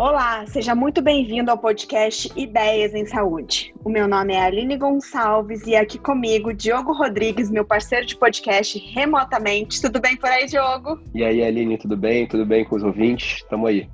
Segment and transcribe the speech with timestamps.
[0.00, 3.74] Olá, seja muito bem-vindo ao podcast Ideias em Saúde.
[3.84, 8.78] O meu nome é Aline Gonçalves e aqui comigo Diogo Rodrigues, meu parceiro de podcast
[8.94, 9.82] remotamente.
[9.82, 10.98] Tudo bem por aí, Diogo?
[11.14, 12.26] E aí, Aline, tudo bem?
[12.26, 13.44] Tudo bem com os ouvintes?
[13.50, 13.90] Tamo aí.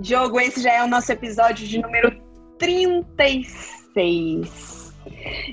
[0.00, 2.10] Diogo, esse já é o nosso episódio de número
[2.58, 4.85] 36.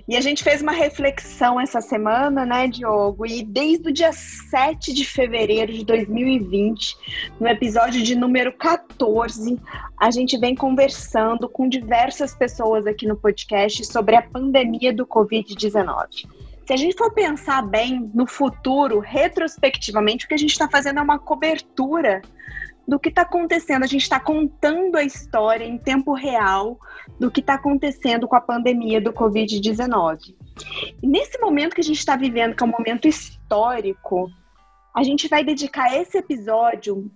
[0.08, 3.26] E a gente fez uma reflexão essa semana, né, Diogo?
[3.26, 6.98] E desde o dia 7 de fevereiro de 2020,
[7.40, 9.60] no episódio de número 14,
[9.98, 16.28] a gente vem conversando com diversas pessoas aqui no podcast sobre a pandemia do Covid-19.
[16.66, 21.00] Se a gente for pensar bem no futuro, retrospectivamente, o que a gente está fazendo
[21.00, 22.22] é uma cobertura
[22.88, 23.84] do que está acontecendo.
[23.84, 26.78] A gente está contando a história em tempo real
[27.20, 30.36] do que está acontecendo com a pandemia do Covid-19.
[31.02, 34.30] E nesse momento que a gente está vivendo, que é um momento histórico,
[34.95, 37.11] a gente vai dedicar esse episódio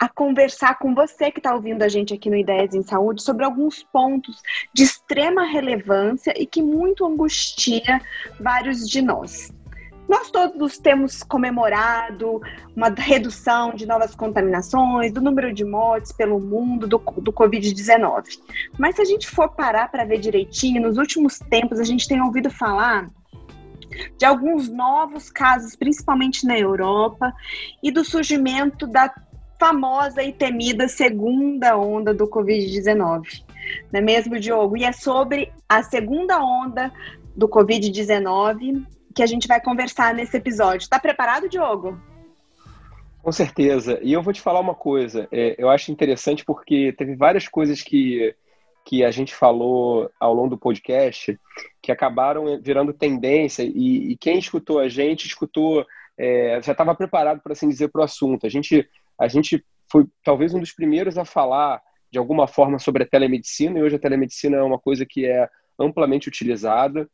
[0.00, 3.44] a conversar com você que está ouvindo a gente aqui no Ideias em Saúde sobre
[3.44, 8.00] alguns pontos de extrema relevância e que muito angustia
[8.40, 9.52] vários de nós.
[10.14, 12.40] Nós todos temos comemorado
[12.76, 18.38] uma redução de novas contaminações, do número de mortes pelo mundo do, do Covid-19.
[18.78, 22.22] Mas se a gente for parar para ver direitinho, nos últimos tempos a gente tem
[22.22, 23.10] ouvido falar
[24.16, 27.34] de alguns novos casos, principalmente na Europa,
[27.82, 29.12] e do surgimento da
[29.58, 33.42] famosa e temida segunda onda do Covid-19.
[33.92, 34.76] Não é mesmo, Diogo?
[34.76, 36.92] E é sobre a segunda onda
[37.34, 40.84] do Covid-19 que a gente vai conversar nesse episódio.
[40.84, 41.98] Está preparado, Diogo?
[43.22, 43.98] Com certeza.
[44.02, 45.26] E eu vou te falar uma coisa.
[45.32, 48.34] É, eu acho interessante porque teve várias coisas que,
[48.84, 51.38] que a gente falou ao longo do podcast
[51.80, 55.86] que acabaram virando tendência e, e quem escutou a gente escutou
[56.18, 58.46] é, já estava preparado para assim dizer para o assunto.
[58.46, 58.86] A gente
[59.18, 63.78] a gente foi talvez um dos primeiros a falar de alguma forma sobre a telemedicina
[63.78, 67.08] e hoje a telemedicina é uma coisa que é amplamente utilizada.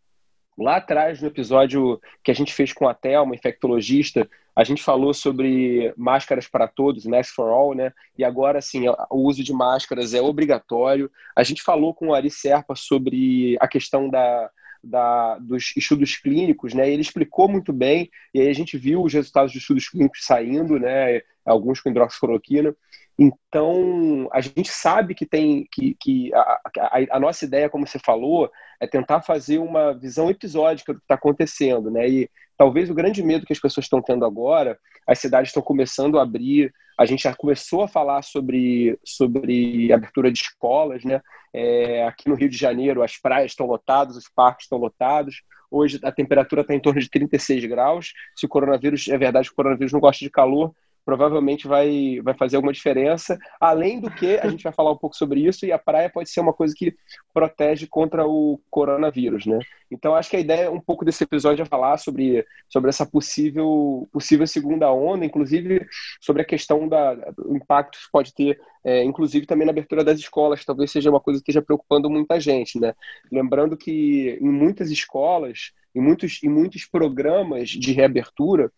[0.61, 5.15] Lá atrás, no episódio que a gente fez com a Thelma, infectologista, a gente falou
[5.15, 7.95] sobre máscaras para todos, Mask for All, né?
[8.19, 11.11] E agora, assim, o uso de máscaras é obrigatório.
[11.35, 14.51] A gente falou com o Ari Serpa sobre a questão da,
[14.85, 16.91] da, dos estudos clínicos, né?
[16.91, 20.79] Ele explicou muito bem, e aí a gente viu os resultados dos estudos clínicos saindo,
[20.79, 21.23] né?
[21.43, 22.77] Alguns com hidroxicloroquina.
[23.23, 27.99] Então, a gente sabe que tem que, que a, a, a, nossa ideia, como você
[27.99, 28.51] falou,
[28.81, 32.09] é tentar fazer uma visão episódica do que está acontecendo, né?
[32.09, 36.19] E talvez o grande medo que as pessoas estão tendo agora, as cidades estão começando
[36.19, 41.21] a abrir, a gente já começou a falar sobre, sobre abertura de escolas, né?
[41.53, 45.43] É, aqui no Rio de Janeiro, as praias estão lotadas, os parques estão lotados.
[45.71, 48.15] Hoje a temperatura está em torno de 36 graus.
[48.35, 50.75] Se o coronavírus é verdade, o coronavírus não gosta de calor,
[51.11, 53.37] provavelmente vai, vai fazer alguma diferença.
[53.61, 56.31] Além do que, a gente vai falar um pouco sobre isso, e a praia pode
[56.31, 56.95] ser uma coisa que
[57.35, 59.59] protege contra o coronavírus, né?
[59.91, 64.09] Então, acho que a ideia um pouco desse episódio é falar sobre, sobre essa possível,
[64.13, 65.85] possível segunda onda, inclusive
[66.21, 70.21] sobre a questão da, do impacto que pode ter, é, inclusive também na abertura das
[70.21, 72.95] escolas, talvez seja uma coisa que esteja preocupando muita gente, né?
[73.33, 78.71] Lembrando que em muitas escolas, em muitos, em muitos programas de reabertura,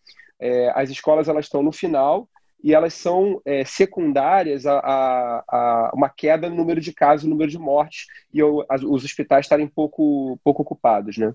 [0.43, 2.27] é, as escolas elas estão no final
[2.61, 7.29] e elas são é, secundárias a, a, a, uma queda no número de casos, no
[7.29, 11.33] número de mortes e o, os hospitais estarem pouco, pouco ocupados, né?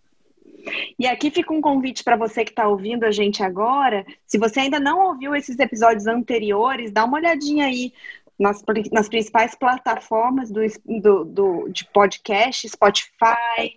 [0.99, 4.05] E aqui fica um convite para você que está ouvindo a gente agora.
[4.27, 7.93] Se você ainda não ouviu esses episódios anteriores, dá uma olhadinha aí
[8.39, 8.63] nas,
[8.93, 13.77] nas principais plataformas do, do, do, de podcast, Spotify,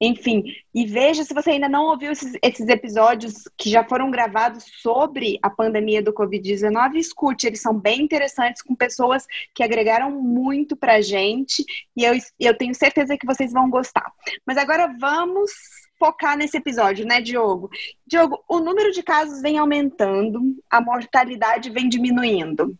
[0.00, 0.44] enfim.
[0.74, 5.38] E veja se você ainda não ouviu esses, esses episódios que já foram gravados sobre
[5.42, 10.96] a pandemia do Covid-19, escute, eles são bem interessantes, com pessoas que agregaram muito para
[10.96, 11.64] a gente,
[11.96, 14.12] e eu, eu tenho certeza que vocês vão gostar.
[14.46, 15.50] Mas agora vamos
[15.98, 17.70] focar nesse episódio, né, Diogo?
[18.06, 22.76] Diogo, o número de casos vem aumentando, a mortalidade vem diminuindo.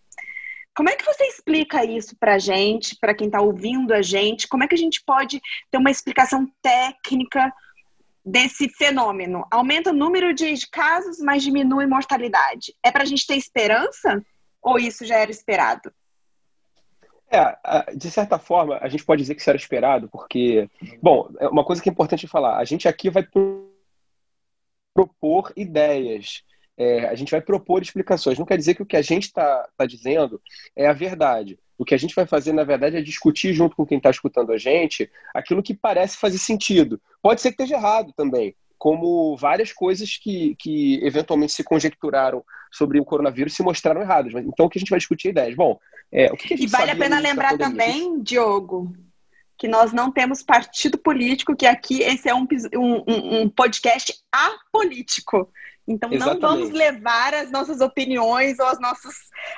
[0.75, 4.49] Como é que você explica isso para a gente, para quem está ouvindo a gente?
[4.49, 5.41] Como é que a gente pode
[5.71, 7.53] ter uma explicação técnica
[8.25, 9.47] desse fenômeno?
[9.51, 12.75] Aumenta o número de casos, mas diminui mortalidade.
[12.83, 14.25] É para a gente ter esperança?
[14.63, 15.93] Ou isso já era esperado?
[17.31, 20.69] É, de certa forma, a gente pode dizer que isso era esperado, porque,
[21.03, 23.27] bom, é uma coisa que é importante falar, a gente aqui vai
[24.95, 26.43] propor ideias
[26.77, 28.39] é, a gente vai propor explicações.
[28.39, 30.41] Não quer dizer que o que a gente está tá dizendo
[30.75, 31.59] é a verdade.
[31.79, 34.53] O que a gente vai fazer, na verdade, é discutir junto com quem está escutando
[34.53, 37.01] a gente aquilo que parece fazer sentido.
[37.21, 42.99] Pode ser que esteja errado também, como várias coisas que, que eventualmente se conjecturaram sobre
[42.99, 44.33] o coronavírus se mostraram erradas.
[44.35, 45.55] Então, o que a gente vai discutir é ideias.
[45.55, 45.79] Bom,
[46.11, 48.95] É, o que que e vale a pena lembrar também, Diogo,
[49.59, 52.47] que nós não temos partido político, que aqui esse é um,
[52.77, 55.49] um, um podcast apolítico.
[55.87, 56.43] Então, Exatamente.
[56.43, 59.15] não vamos levar as nossas opiniões ou as nossas,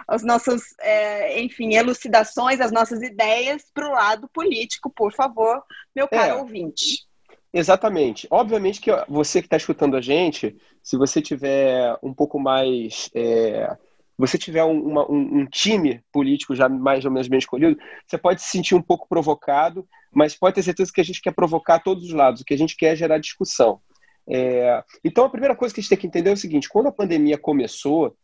[0.09, 5.63] as nossas é, enfim, elucidações, as nossas ideias para o lado político, por favor,
[5.95, 6.35] meu caro é.
[6.35, 7.07] ouvinte.
[7.53, 8.27] Exatamente.
[8.31, 13.09] Obviamente que você que está escutando a gente, se você tiver um pouco mais.
[13.15, 13.77] É,
[14.17, 18.17] você tiver um, uma, um, um, time político já mais ou menos bem escolhido, você
[18.17, 21.81] pode se sentir um pouco provocado, mas pode ter certeza que a gente quer provocar
[21.81, 22.41] todos os lados.
[22.41, 23.81] O que a gente quer é gerar discussão.
[24.29, 26.89] É, então, a primeira coisa que a gente tem que entender é o seguinte: quando
[26.89, 28.17] a pandemia começou,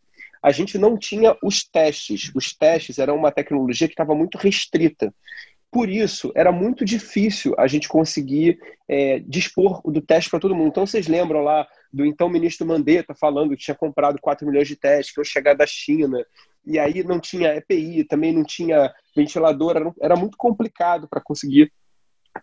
[0.43, 2.31] a gente não tinha os testes.
[2.35, 5.13] Os testes eram uma tecnologia que estava muito restrita.
[5.71, 8.59] Por isso, era muito difícil a gente conseguir
[8.89, 10.69] é, dispor do teste para todo mundo.
[10.69, 14.75] Então, vocês lembram lá do então ministro Mandetta falando que tinha comprado 4 milhões de
[14.75, 16.25] testes, que iam chegar da China,
[16.67, 21.73] e aí não tinha EPI, também não tinha ventilador, era muito complicado para conseguir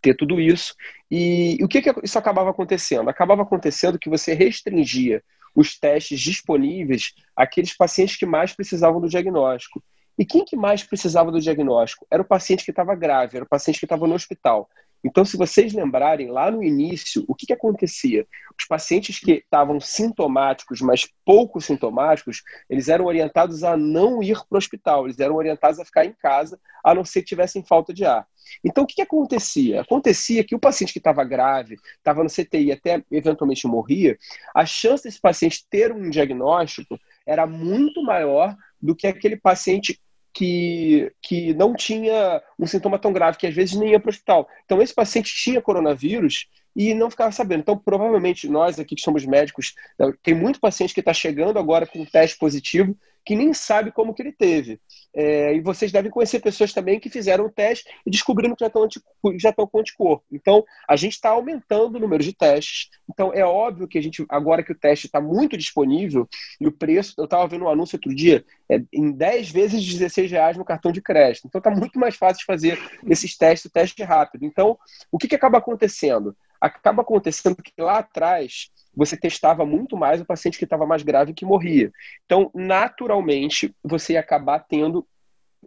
[0.01, 0.75] ter tudo isso.
[1.09, 3.09] E, o que, que isso acabava acontecendo?
[3.09, 5.23] Acabava acontecendo que você restringia
[5.55, 9.81] os testes disponíveis àqueles pacientes que mais precisavam do diagnóstico.
[10.17, 12.05] E quem que mais precisava do diagnóstico?
[12.09, 14.69] Era o paciente que estava grave, era o paciente que estava no hospital.
[15.03, 18.27] Então, se vocês lembrarem, lá no início, o que, que acontecia?
[18.57, 24.55] Os pacientes que estavam sintomáticos, mas pouco sintomáticos, eles eram orientados a não ir para
[24.55, 27.93] o hospital, eles eram orientados a ficar em casa, a não ser que tivessem falta
[27.93, 28.27] de ar.
[28.63, 29.81] Então, o que, que acontecia?
[29.81, 34.17] Acontecia que o paciente que estava grave, estava no CTI, até eventualmente morria,
[34.55, 39.99] a chance desse paciente ter um diagnóstico era muito maior do que aquele paciente
[40.37, 44.11] que, que não tinha um sintoma tão grave, que às vezes nem ia para o
[44.11, 44.47] hospital.
[44.65, 47.61] Então, esse paciente tinha coronavírus e não ficava sabendo.
[47.61, 51.87] Então, provavelmente, nós aqui que somos médicos, né, tem muito paciente que está chegando agora
[51.87, 52.95] com um teste positivo
[53.27, 54.79] que nem sabe como que ele teve.
[55.13, 58.67] É, e vocês devem conhecer pessoas também que fizeram o teste e descobriram que já
[58.67, 58.87] estão,
[59.37, 60.23] já estão com anticorpo.
[60.31, 62.87] Então, a gente está aumentando o número de testes.
[63.11, 66.25] Então, é óbvio que a gente, agora que o teste está muito disponível
[66.61, 70.31] e o preço, eu estava vendo um anúncio outro dia, é em 10 vezes 16
[70.31, 71.47] reais no cartão de crédito.
[71.47, 72.79] Então, está muito mais fácil de fazer
[73.09, 74.45] esses testes, o teste rápido.
[74.45, 74.79] Então,
[75.11, 76.33] o que, que acaba acontecendo?
[76.61, 81.33] Acaba acontecendo que lá atrás você testava muito mais o paciente que estava mais grave
[81.33, 81.91] que morria.
[82.25, 85.07] Então, naturalmente, você ia acabar tendo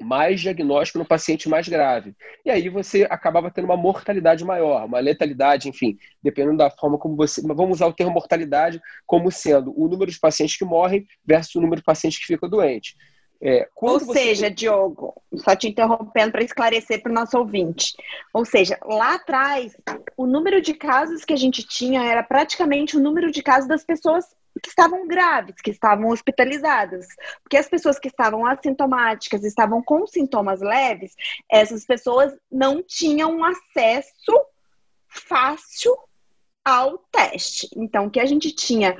[0.01, 2.15] mais diagnóstico no paciente mais grave.
[2.45, 7.17] E aí você acabava tendo uma mortalidade maior, uma letalidade, enfim, dependendo da forma como
[7.17, 7.41] você.
[7.43, 11.61] Vamos usar o termo mortalidade como sendo o número de pacientes que morrem versus o
[11.61, 12.95] número de pacientes que ficam doentes.
[13.43, 14.51] É, Ou seja, você...
[14.51, 17.95] Diogo, só te interrompendo para esclarecer para o nosso ouvinte.
[18.35, 19.75] Ou seja, lá atrás,
[20.17, 23.83] o número de casos que a gente tinha era praticamente o número de casos das
[23.83, 24.27] pessoas
[24.63, 27.07] que estavam graves, que estavam hospitalizadas.
[27.43, 31.15] Porque as pessoas que estavam assintomáticas, estavam com sintomas leves,
[31.51, 34.47] essas pessoas não tinham acesso
[35.09, 35.97] fácil
[36.63, 37.71] ao teste.
[37.75, 38.97] Então, o que a gente tinha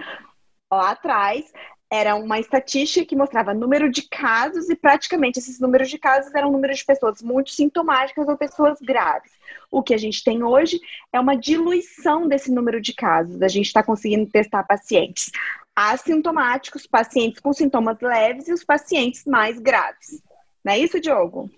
[0.73, 1.45] lá atrás
[1.91, 6.53] era uma estatística que mostrava número de casos e praticamente esses números de casos eram
[6.53, 9.33] números de pessoas muito sintomáticas ou pessoas graves.
[9.71, 10.81] O que a gente tem hoje
[11.13, 13.43] é uma diluição desse número de casos.
[13.43, 15.33] A gente está conseguindo testar pacientes
[15.75, 20.23] assintomáticos, pacientes com sintomas leves e os pacientes mais graves.
[20.65, 21.51] Não é isso, Diogo?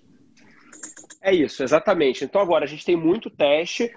[1.21, 2.25] É isso, exatamente.
[2.25, 3.95] Então agora a gente tem muito teste,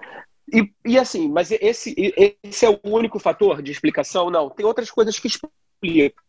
[0.54, 1.96] e, e, assim, mas esse,
[2.44, 4.30] esse é o único fator de explicação?
[4.30, 6.25] Não, tem outras coisas que explicam.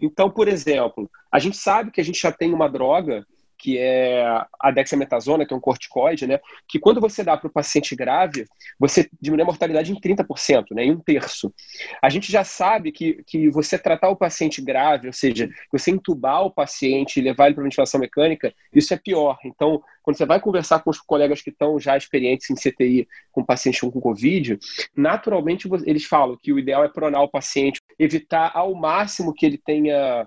[0.00, 3.24] Então, por exemplo, a gente sabe que a gente já tem uma droga
[3.60, 4.24] que é
[4.58, 6.40] a dexametasona, que é um corticoide, né?
[6.66, 8.46] Que quando você dá para o paciente grave,
[8.78, 10.84] você diminui a mortalidade em 30%, né?
[10.84, 11.52] Em um terço.
[12.02, 16.42] A gente já sabe que, que você tratar o paciente grave, ou seja, você entubar
[16.42, 19.38] o paciente e levar ele para ventilação mecânica, isso é pior.
[19.44, 23.44] Então, quando você vai conversar com os colegas que estão já experientes em CTI com
[23.44, 24.58] pacientes com Covid,
[24.96, 29.58] naturalmente eles falam que o ideal é pronar o paciente, evitar ao máximo que ele
[29.58, 30.26] tenha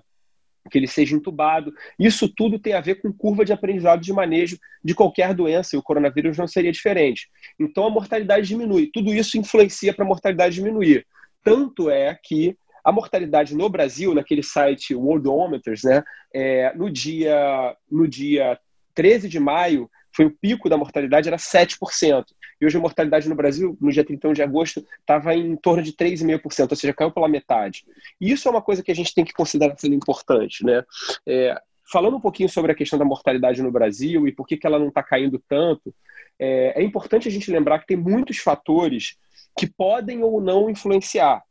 [0.70, 1.74] que ele seja entubado.
[1.98, 5.78] Isso tudo tem a ver com curva de aprendizado de manejo de qualquer doença, e
[5.78, 7.28] o coronavírus não seria diferente.
[7.60, 8.88] Então a mortalidade diminui.
[8.90, 11.06] Tudo isso influencia para a mortalidade diminuir.
[11.42, 16.02] Tanto é que a mortalidade no Brasil, naquele site Worldometers, né,
[16.32, 18.58] é, no, dia, no dia
[18.94, 22.24] 13 de maio, foi o pico da mortalidade, era 7%.
[22.60, 25.92] E hoje a mortalidade no Brasil, no dia 31 de agosto, estava em torno de
[25.92, 27.84] 3,5%, ou seja, caiu pela metade.
[28.20, 30.64] E isso é uma coisa que a gente tem que considerar sendo importante.
[30.64, 30.82] Né?
[31.26, 34.66] É, falando um pouquinho sobre a questão da mortalidade no Brasil e por que, que
[34.66, 35.94] ela não está caindo tanto,
[36.38, 39.16] é, é importante a gente lembrar que tem muitos fatores
[39.58, 41.42] que podem ou não influenciar.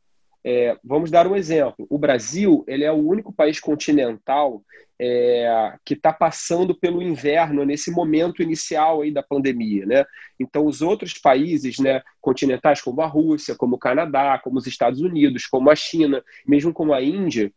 [0.44, 1.86] É, vamos dar um exemplo.
[1.88, 4.62] O Brasil ele é o único país continental
[5.00, 10.04] é, que está passando pelo inverno nesse momento inicial aí da pandemia, né?
[10.38, 15.00] Então, os outros países, né, continentais como a Rússia, como o Canadá, como os Estados
[15.00, 17.50] Unidos, como a China, mesmo como a Índia,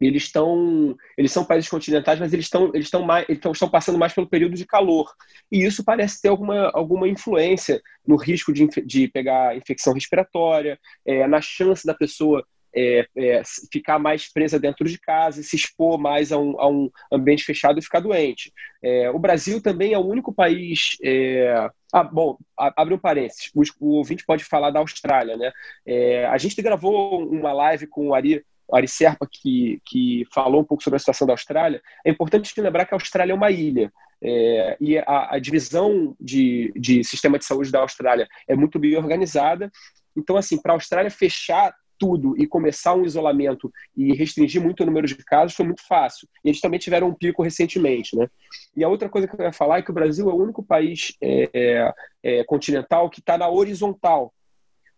[0.00, 3.98] eles estão eles são países continentais mas eles estão eles estão mais eles estão passando
[3.98, 5.10] mais pelo período de calor
[5.50, 11.26] e isso parece ter alguma alguma influência no risco de, de pegar infecção respiratória é,
[11.26, 12.44] na chance da pessoa
[12.76, 16.90] é, é, ficar mais presa dentro de casa se expor mais a um, a um
[17.10, 18.52] ambiente fechado e ficar doente.
[18.82, 20.98] É, o Brasil também é o único país.
[21.02, 25.50] É, ah, bom, abre um parênteses, o, o, ouvinte pode falar da Austrália, né?
[25.86, 30.64] É, a gente gravou uma live com o Ari Ari Serpa, que, que falou um
[30.64, 33.92] pouco sobre a situação da Austrália, é importante lembrar que a Austrália é uma ilha.
[34.22, 38.96] É, e a, a, divisão de, de sistema de saúde da Austrália é muito bem
[38.96, 39.70] organizada.
[40.16, 44.86] Então, assim, para a Austrália fechar tudo e começar um isolamento e restringir muito o
[44.86, 46.28] número de casos foi muito fácil.
[46.44, 48.28] E eles também tiveram um pico recentemente, né?
[48.76, 50.62] E a outra coisa que eu ia falar é que o Brasil é o único
[50.62, 54.32] país é, é, é continental que está na horizontal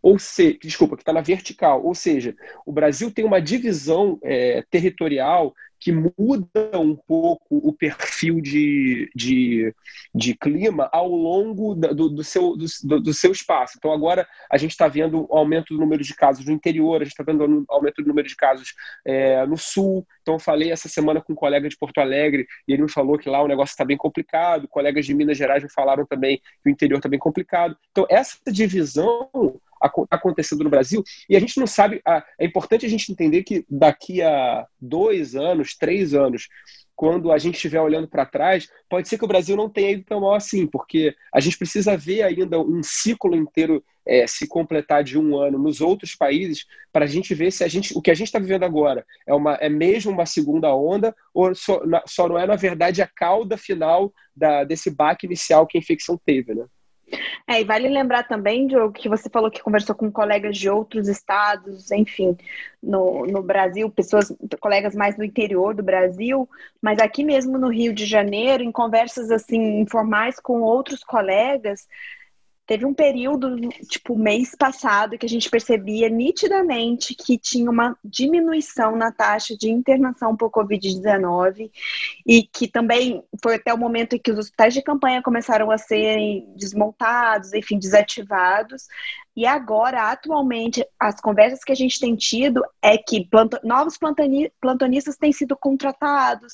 [0.03, 1.85] ou se, desculpa, que está na vertical.
[1.85, 8.41] Ou seja, o Brasil tem uma divisão é, territorial que muda um pouco o perfil
[8.41, 9.73] de, de,
[10.15, 13.75] de clima ao longo do, do, seu, do, do, seu espaço.
[13.77, 17.05] Então, agora a gente está vendo o aumento do número de casos no interior, a
[17.05, 18.75] gente está vendo o aumento do número de casos
[19.07, 20.07] é, no sul.
[20.23, 23.17] Então, eu falei essa semana com um colega de Porto Alegre e ele me falou
[23.17, 24.67] que lá o negócio está bem complicado.
[24.69, 27.77] Colegas de Minas Gerais me falaram também que o interior está bem complicado.
[27.93, 29.31] Então, essa divisão
[29.81, 32.03] acontecendo no Brasil e a gente não sabe.
[32.39, 36.49] É importante a gente entender que daqui a dois anos, três anos,
[36.99, 40.03] quando a gente estiver olhando para trás, pode ser que o Brasil não tenha ido
[40.03, 45.05] tão mal assim, porque a gente precisa ver ainda um ciclo inteiro é, se completar
[45.05, 48.11] de um ano nos outros países para a gente ver se a gente, o que
[48.11, 52.03] a gente está vivendo agora é, uma, é mesmo uma segunda onda ou só, na,
[52.05, 56.19] só não é, na verdade, a cauda final da, desse baque inicial que a infecção
[56.19, 56.65] teve, né?
[57.47, 61.09] É, e vale lembrar também, Diogo, que você falou que conversou com colegas de outros
[61.09, 62.37] estados, enfim,
[62.83, 66.49] no, no Brasil, pessoas, colegas mais do interior do Brasil,
[66.81, 71.89] mas aqui mesmo no Rio de Janeiro, em conversas assim informais com outros colegas,
[72.69, 73.57] Teve um período,
[73.89, 79.71] tipo, mês passado, que a gente percebia nitidamente que tinha uma diminuição na taxa de
[79.71, 81.71] internação por Covid-19
[82.27, 85.79] e que também foi até o momento em que os hospitais de campanha começaram a
[85.79, 88.87] serem desmontados, enfim, desativados.
[89.35, 93.27] E agora, atualmente, as conversas que a gente tem tido é que
[93.65, 93.97] novos
[94.61, 96.53] plantonistas têm sido contratados,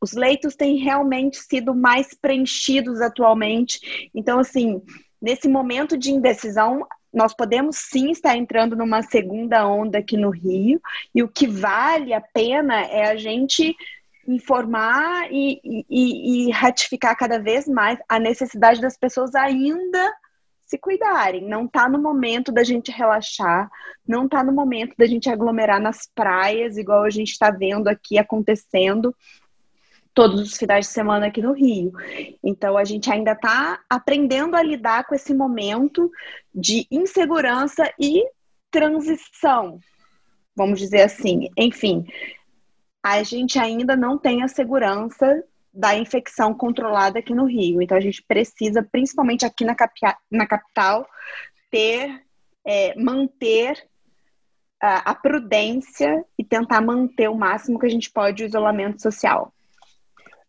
[0.00, 4.10] os leitos têm realmente sido mais preenchidos atualmente.
[4.14, 4.80] Então, assim,
[5.20, 10.80] nesse momento de indecisão, nós podemos sim estar entrando numa segunda onda aqui no Rio,
[11.14, 13.76] e o que vale a pena é a gente
[14.26, 20.12] informar e, e, e ratificar cada vez mais a necessidade das pessoas ainda
[20.70, 21.48] se cuidarem.
[21.48, 23.68] Não está no momento da gente relaxar,
[24.06, 28.18] não está no momento da gente aglomerar nas praias, igual a gente está vendo aqui
[28.18, 29.14] acontecendo
[30.20, 31.92] todos os finais de semana aqui no Rio.
[32.44, 36.10] Então a gente ainda está aprendendo a lidar com esse momento
[36.54, 38.22] de insegurança e
[38.70, 39.80] transição,
[40.54, 41.48] vamos dizer assim.
[41.56, 42.04] Enfim,
[43.02, 47.80] a gente ainda não tem a segurança da infecção controlada aqui no Rio.
[47.80, 49.74] Então a gente precisa, principalmente aqui na,
[50.30, 51.08] na capital,
[51.70, 52.26] ter,
[52.66, 53.88] é, manter
[54.82, 59.50] a, a prudência e tentar manter o máximo que a gente pode o isolamento social.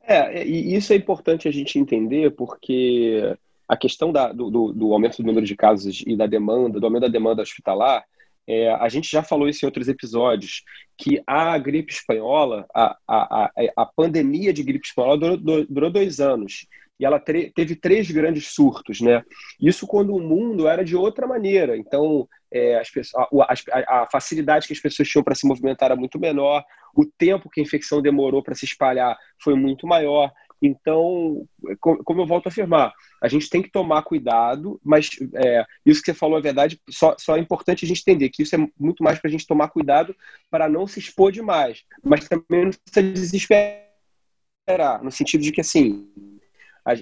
[0.03, 3.35] É, e isso é importante a gente entender, porque
[3.67, 6.85] a questão da, do, do, do, aumento do número de casos e da demanda, do
[6.85, 8.03] aumento da demanda hospitalar,
[8.47, 10.63] é, a gente já falou isso em outros episódios,
[10.97, 16.19] que a gripe espanhola, a, a, a, a pandemia de gripe espanhola durou, durou dois
[16.19, 16.65] anos
[17.01, 19.23] e ela teve três grandes surtos, né?
[19.59, 21.75] Isso quando o mundo era de outra maneira.
[21.75, 23.25] Então, é, as pessoas,
[23.71, 26.63] a, a, facilidade que as pessoas tinham para se movimentar era muito menor,
[26.95, 30.31] o tempo que a infecção demorou para se espalhar foi muito maior.
[30.61, 31.47] Então,
[31.79, 36.11] como eu volto a afirmar, a gente tem que tomar cuidado, mas é, isso que
[36.11, 39.03] você falou é verdade, só, só é importante a gente entender que isso é muito
[39.03, 40.15] mais para a gente tomar cuidado
[40.51, 46.07] para não se expor demais, mas também não precisa desesperar, no sentido de que, assim,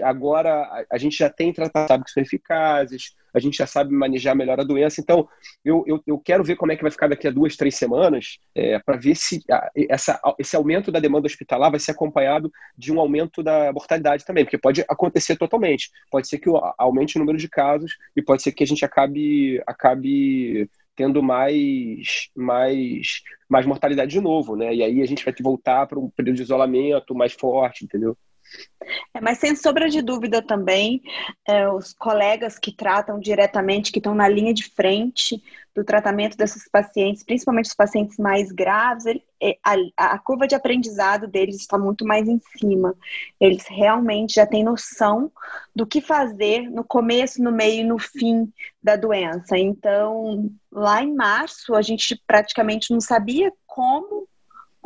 [0.03, 1.53] Agora a, gente já tem
[1.88, 5.00] sabe que são eficazes, a gente já sabe manejar melhor a doença.
[5.00, 5.27] Então,
[5.63, 8.39] eu, eu, eu quero ver como é que vai ficar daqui a duas, três semanas,
[8.53, 12.91] é, para ver se a, essa, esse aumento da demanda hospitalar vai ser acompanhado de
[12.91, 15.89] um aumento da mortalidade também, porque pode acontecer totalmente.
[16.12, 19.62] Pode ser que aumente o número de casos e pode ser que a gente acabe,
[19.65, 20.69] acabe
[21.00, 24.75] tendo mais, mais, mais mortalidade de novo, né?
[24.75, 28.17] E aí a gente vai voltar para um período de isolamento mais forte, entendeu?
[29.13, 31.01] É, mas sem sombra de dúvida também,
[31.48, 35.41] é, os colegas que tratam diretamente, que estão na linha de frente
[35.75, 40.56] do tratamento desses pacientes, principalmente os pacientes mais graves, ele, é, a, a, curva de
[40.56, 42.96] aprendizado deles está muito mais em cima.
[43.39, 45.32] Eles realmente já têm noção
[45.75, 48.51] do que fazer no começo, no meio e no fim
[48.82, 49.58] da doença.
[49.58, 54.27] Então, lá em março, a gente praticamente não sabia como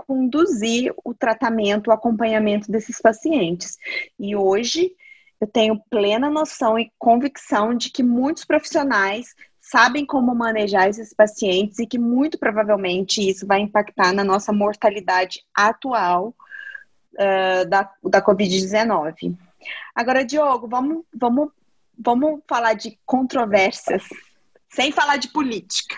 [0.05, 3.77] conduzir o tratamento, o acompanhamento desses pacientes.
[4.19, 4.91] E hoje
[5.39, 11.79] eu tenho plena noção e convicção de que muitos profissionais sabem como manejar esses pacientes
[11.79, 16.36] e que muito provavelmente isso vai impactar na nossa mortalidade atual
[17.13, 19.36] uh, da, da Covid-19.
[19.95, 21.50] Agora, Diogo, vamos, vamos,
[21.98, 24.03] vamos falar de controvérsias,
[24.67, 25.95] sem falar de política.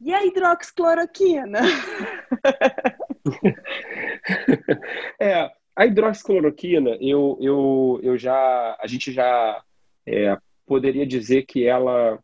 [0.00, 1.60] E a hidroxicloroquina?
[5.20, 9.62] é, a hidroxicloroquina, eu, eu, eu já, a gente já
[10.06, 12.18] é, poderia dizer que ela,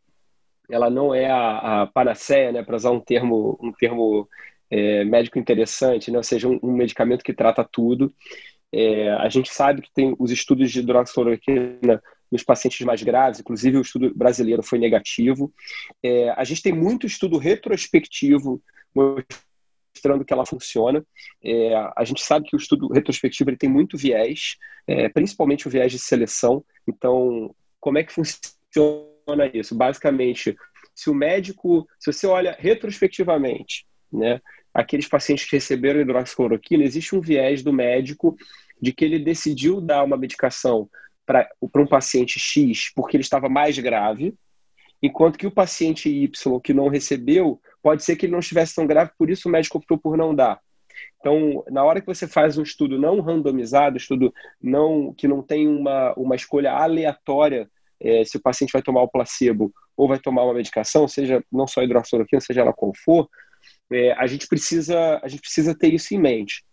[0.71, 4.29] ela não é a, a panaceia, né, para usar um termo, um termo
[4.71, 8.13] é, médico interessante, né, ou seja, um, um medicamento que trata tudo.
[8.73, 13.77] É, a gente sabe que tem os estudos de hidroxicloroquina nos pacientes mais graves, inclusive
[13.77, 15.53] o estudo brasileiro foi negativo.
[16.03, 18.63] É, a gente tem muito estudo retrospectivo
[18.95, 19.52] mostrando
[20.25, 21.05] que ela funciona.
[21.43, 24.57] É, a gente sabe que o estudo retrospectivo ele tem muito viés,
[24.87, 26.65] é, principalmente o viés de seleção.
[26.87, 29.75] Então, como é que funciona isso?
[29.75, 30.57] Basicamente,
[30.95, 34.41] se o médico, se você olha retrospectivamente, né,
[34.73, 38.37] aqueles pacientes que receberam hidroxicloroquina, existe um viés do médico
[38.81, 40.89] de que ele decidiu dar uma medicação
[41.25, 44.35] para um paciente X porque ele estava mais grave,
[45.03, 48.87] enquanto que o paciente Y que não recebeu, pode ser que ele não estivesse tão
[48.87, 50.61] grave, por isso o médico optou por não dar.
[51.21, 55.69] Então, na hora que você faz um estudo não randomizado, estudo não que não tem
[55.69, 57.69] uma, uma escolha aleatória
[58.01, 61.67] é, se o paciente vai tomar o placebo ou vai tomar uma medicação, seja não
[61.67, 63.29] só hidroxicloroquina, seja ela qual for,
[63.93, 66.65] é, a gente precisa a gente precisa ter isso em mente.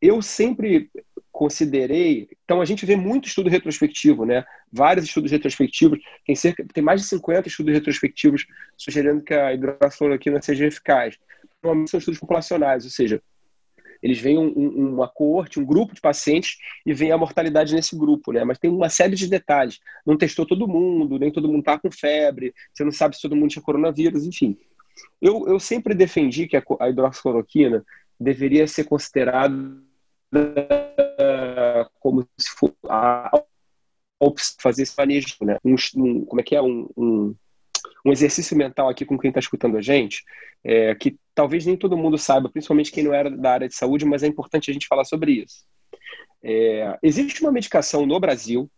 [0.00, 0.90] Eu sempre
[1.36, 2.28] considerei.
[2.44, 4.42] Então, a gente vê muito estudo retrospectivo, né?
[4.72, 5.98] Vários estudos retrospectivos.
[6.26, 11.18] Tem, cerca, tem mais de 50 estudos retrospectivos sugerindo que a hidroxicloroquina seja eficaz.
[11.62, 13.22] Normalmente são estudos populacionais, ou seja,
[14.02, 17.94] eles veem um, um, uma coorte, um grupo de pacientes e veem a mortalidade nesse
[17.94, 18.42] grupo, né?
[18.42, 19.78] Mas tem uma série de detalhes.
[20.06, 23.36] Não testou todo mundo, nem todo mundo está com febre, você não sabe se todo
[23.36, 24.56] mundo tinha coronavírus, enfim.
[25.20, 27.84] Eu, eu sempre defendi que a, a hidroxicloroquina
[28.18, 29.54] deveria ser considerada
[32.00, 32.78] como se fosse
[34.60, 35.58] fazer esse manejo, né?
[35.64, 36.62] Um, um, como é que é?
[36.62, 37.34] Um, um,
[38.04, 40.24] um, exercício mental aqui com quem está escutando a gente,
[40.64, 44.04] é, que talvez nem todo mundo saiba, principalmente quem não era da área de saúde,
[44.04, 45.64] mas é importante a gente falar sobre isso.
[46.42, 48.70] É, existe uma medicação no Brasil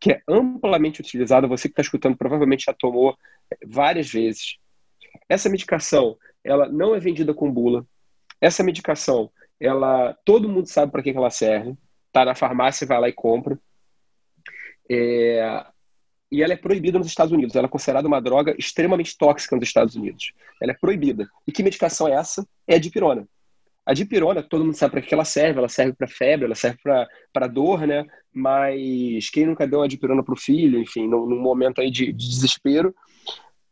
[0.00, 3.16] que é amplamente utilizada, você que está escutando provavelmente já tomou
[3.66, 4.58] várias vezes.
[5.28, 7.84] Essa medicação, ela não é vendida com bula.
[8.40, 11.76] Essa medicação, ela todo mundo sabe para que, que ela serve.
[12.12, 13.58] Tá na farmácia, vai lá e compra.
[14.90, 15.64] É,
[16.30, 17.54] e ela é proibida nos Estados Unidos.
[17.56, 20.32] Ela é considerada uma droga extremamente tóxica nos Estados Unidos.
[20.62, 21.28] Ela é proibida.
[21.46, 22.46] E que medicação é essa?
[22.66, 23.26] É a dipirona.
[23.86, 25.58] A dipirona, todo mundo sabe para que ela serve.
[25.58, 26.78] Ela serve para febre, ela serve
[27.32, 28.06] para dor, né?
[28.32, 32.12] Mas quem nunca deu uma dipirona para o filho, enfim, num, num momento aí de,
[32.12, 32.94] de desespero,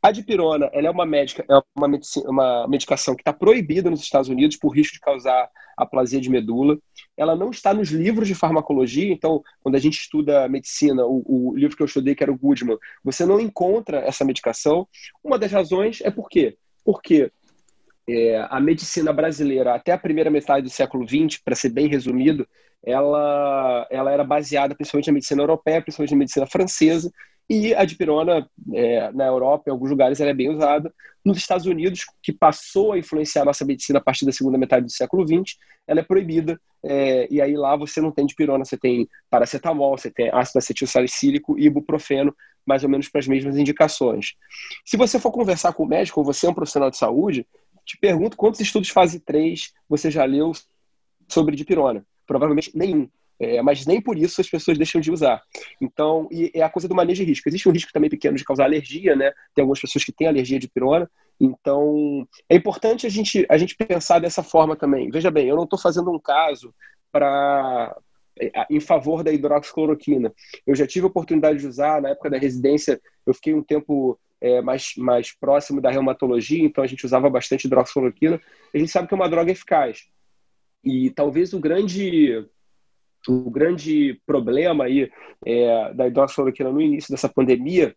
[0.07, 4.01] a dipirona, ela é uma médica, é uma, medicina, uma medicação que está proibida nos
[4.01, 6.79] Estados Unidos por risco de causar aplasia de medula.
[7.17, 11.57] Ela não está nos livros de farmacologia, então, quando a gente estuda medicina, o, o
[11.57, 14.87] livro que eu estudei, que era o Goodman, você não encontra essa medicação.
[15.25, 16.57] Uma das razões é por quê?
[16.85, 17.33] Porque
[18.09, 22.47] é, a medicina brasileira, até a primeira metade do século XX, para ser bem resumido,
[22.85, 27.11] ela, ela era baseada principalmente na medicina europeia, principalmente na medicina francesa,
[27.49, 30.93] e a dipirona, é, na Europa, em alguns lugares, ela é bem usada.
[31.25, 34.87] Nos Estados Unidos, que passou a influenciar a nossa medicina a partir da segunda metade
[34.87, 35.57] do século XX,
[35.87, 36.61] ela é proibida.
[36.83, 40.87] É, e aí lá você não tem dipirona, você tem paracetamol, você tem ácido acetil
[40.87, 44.35] salicílico e ibuprofeno, mais ou menos para as mesmas indicações.
[44.85, 47.47] Se você for conversar com o médico, ou você é um profissional de saúde,
[47.85, 50.51] te pergunto quantos estudos fase 3 você já leu
[51.29, 52.05] sobre dipirona.
[52.27, 53.09] Provavelmente nenhum.
[53.39, 55.43] É, mas nem por isso as pessoas deixam de usar.
[55.81, 57.49] Então, e é a coisa do manejo de risco.
[57.49, 59.33] Existe um risco também pequeno de causar alergia, né?
[59.55, 61.11] Tem algumas pessoas que têm alergia de pirona.
[61.39, 65.11] Então, é importante a gente, a gente pensar dessa forma também.
[65.11, 66.75] Veja bem, eu não estou fazendo um caso
[67.13, 67.95] para
[68.41, 70.33] é, em favor da hidroxicloroquina.
[70.67, 74.19] Eu já tive a oportunidade de usar, na época da residência, eu fiquei um tempo
[74.41, 78.41] é, mais, mais próximo da reumatologia, então a gente usava bastante hidroxicloroquina.
[78.75, 80.07] A gente sabe que é uma droga eficaz.
[80.85, 82.47] E talvez o grande
[83.29, 85.11] o grande problema aí
[85.45, 87.95] é, da hidroxicloroquina no início dessa pandemia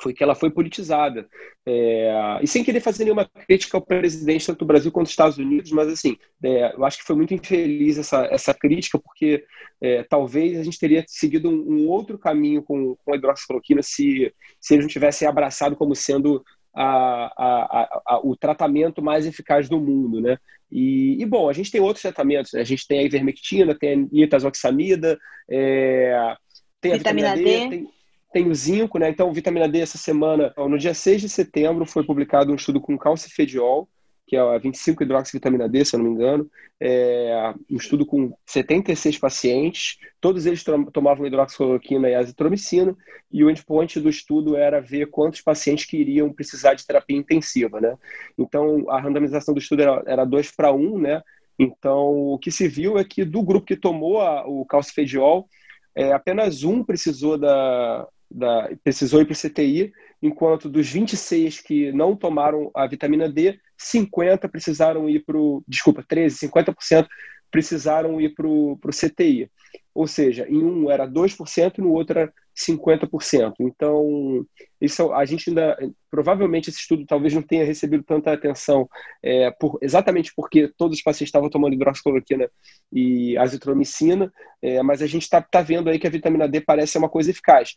[0.00, 1.28] foi que ela foi politizada.
[1.66, 5.38] É, e sem querer fazer nenhuma crítica ao presidente, tanto do Brasil quanto dos Estados
[5.38, 9.44] Unidos, mas assim, é, eu acho que foi muito infeliz essa, essa crítica, porque
[9.80, 14.32] é, talvez a gente teria seguido um, um outro caminho com, com a hidroxicloroquina se,
[14.60, 19.80] se eles não tivessem abraçado como sendo a, a, a, o tratamento mais eficaz do
[19.80, 20.38] mundo, né?
[20.70, 22.60] E, e, bom, a gente tem outros tratamentos, né?
[22.60, 25.18] a gente tem a ivermectina, tem a nitazoxamida,
[25.50, 26.34] é,
[26.80, 27.68] tem a vitamina, vitamina D, D.
[27.70, 27.88] Tem,
[28.32, 29.08] tem o zinco, né?
[29.08, 32.98] Então, vitamina D essa semana, no dia 6 de setembro, foi publicado um estudo com
[32.98, 33.88] calcifediol,
[34.28, 38.32] que é a 25 hidroxivitamina D, se eu não me engano, é um estudo com
[38.46, 40.62] 76 pacientes, todos eles
[40.92, 42.94] tomavam hidroxicloroquina e azitromicina,
[43.32, 47.80] e o endpoint do estudo era ver quantos pacientes que iriam precisar de terapia intensiva,
[47.80, 47.96] né?
[48.38, 51.22] Então, a randomização do estudo era 2 para 1, né?
[51.58, 55.48] Então, o que se viu é que do grupo que tomou a, o calcifediol,
[55.94, 61.92] é, apenas um precisou da, da, precisou ir para o CTI, enquanto dos 26 que
[61.92, 65.62] não tomaram a vitamina D, 50 precisaram ir para o.
[65.66, 67.06] Desculpa, 13, 50%
[67.50, 69.50] precisaram ir para o CTI.
[69.94, 73.54] Ou seja, em um era 2% e no outro era 50%.
[73.60, 74.44] Então,
[74.80, 75.76] isso a gente ainda
[76.10, 78.88] provavelmente esse estudo talvez não tenha recebido tanta atenção
[79.22, 82.48] é, por, exatamente porque todos os pacientes estavam tomando hidroxicloroquina
[82.92, 86.92] e azitromicina, é, mas a gente está tá vendo aí que a vitamina D parece
[86.92, 87.76] ser uma coisa eficaz.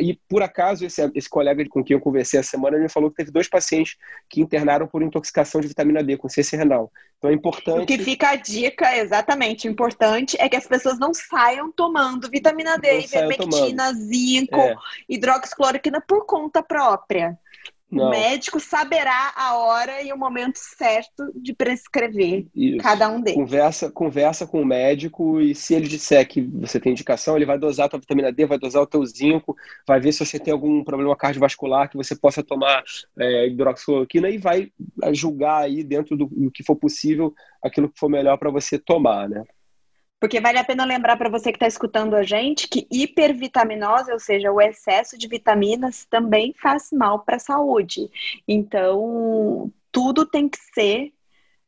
[0.00, 3.16] E por acaso esse, esse colega com quem eu conversei essa semana me falou que
[3.16, 3.96] teve dois pacientes
[4.28, 6.90] que internaram por intoxicação de vitamina D com ciência renal.
[7.18, 7.82] Então é importante.
[7.82, 12.78] O que fica a dica, exatamente, importante é que as pessoas não saiam tomando vitamina
[12.78, 14.74] D, ivermectina, zinco, é.
[15.08, 17.36] hidroxicloroquina por conta própria.
[17.90, 18.06] Não.
[18.06, 22.78] O médico saberá a hora e o momento certo de prescrever Isso.
[22.78, 23.36] cada um deles.
[23.36, 27.58] Conversa, conversa com o médico e se ele disser que você tem indicação, ele vai
[27.58, 30.52] dosar a tua vitamina D, vai dosar o teu zinco, vai ver se você tem
[30.52, 32.84] algum problema cardiovascular que você possa tomar
[33.18, 34.70] é, hidroxicloroquina e vai
[35.12, 39.28] julgar aí dentro do, do que for possível aquilo que for melhor para você tomar,
[39.28, 39.42] né?
[40.20, 44.20] Porque vale a pena lembrar para você que está escutando a gente que hipervitaminose, ou
[44.20, 48.10] seja, o excesso de vitaminas, também faz mal para a saúde.
[48.46, 51.10] Então, tudo tem que ser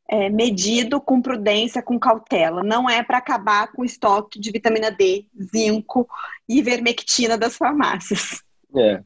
[0.07, 2.63] é, medido com prudência, com cautela.
[2.63, 6.07] Não é para acabar com o estoque de vitamina D, zinco
[6.47, 8.43] e ivermectina das farmácias.
[8.77, 9.03] É.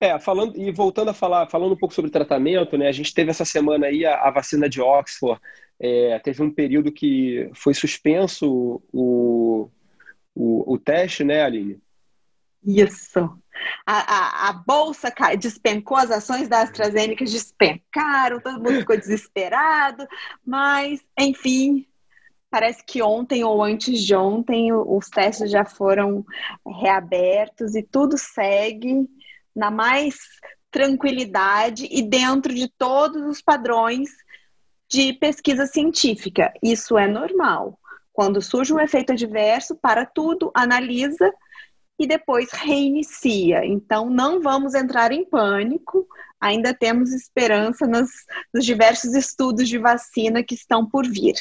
[0.00, 2.88] É, falando e voltando a falar, falando um pouco sobre tratamento, né?
[2.88, 5.40] A gente teve essa semana aí a, a vacina de Oxford
[5.84, 9.68] é, teve um período que foi suspenso o,
[10.32, 11.82] o, o teste, né, Aline?
[12.64, 13.18] Isso.
[13.84, 13.98] A,
[14.46, 20.06] a, a, bolsa despencou, as ações da AstraZeneca despencaram, todo mundo ficou desesperado,
[20.46, 21.84] mas, enfim,
[22.48, 26.24] parece que ontem ou antes de ontem os testes já foram
[26.64, 29.08] reabertos e tudo segue
[29.54, 30.16] na mais
[30.70, 34.10] tranquilidade e dentro de todos os padrões
[34.92, 36.52] de pesquisa científica.
[36.62, 37.78] Isso é normal.
[38.12, 41.32] Quando surge um efeito adverso, para tudo, analisa
[41.98, 43.64] e depois reinicia.
[43.64, 46.06] Então, não vamos entrar em pânico,
[46.38, 48.10] ainda temos esperança nos,
[48.52, 51.36] nos diversos estudos de vacina que estão por vir.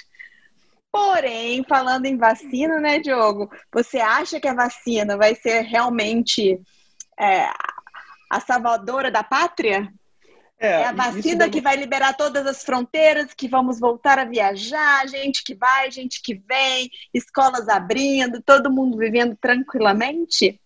[0.89, 3.49] Porém, falando em vacina, né, Diogo?
[3.73, 6.61] Você acha que a vacina vai ser realmente
[7.19, 7.49] é,
[8.29, 9.91] a salvadora da pátria?
[10.61, 15.07] É, é a vacina que vai liberar todas as fronteiras, que vamos voltar a viajar,
[15.07, 20.61] gente que vai, gente que vem, escolas abrindo, todo mundo vivendo tranquilamente?